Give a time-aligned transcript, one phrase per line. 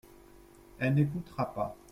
[0.79, 1.77] Elle n'écoutera pas.